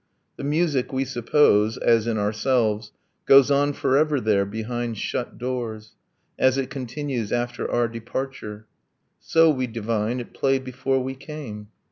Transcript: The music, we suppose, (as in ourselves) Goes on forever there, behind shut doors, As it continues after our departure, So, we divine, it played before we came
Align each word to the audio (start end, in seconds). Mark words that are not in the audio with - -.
The 0.35 0.43
music, 0.43 0.91
we 0.91 1.05
suppose, 1.05 1.77
(as 1.77 2.07
in 2.07 2.17
ourselves) 2.17 2.91
Goes 3.27 3.51
on 3.51 3.71
forever 3.73 4.19
there, 4.19 4.45
behind 4.47 4.97
shut 4.97 5.37
doors, 5.37 5.93
As 6.39 6.57
it 6.57 6.71
continues 6.71 7.31
after 7.31 7.69
our 7.69 7.87
departure, 7.87 8.65
So, 9.19 9.51
we 9.51 9.67
divine, 9.67 10.19
it 10.19 10.33
played 10.33 10.63
before 10.63 11.03
we 11.03 11.13
came 11.13 11.67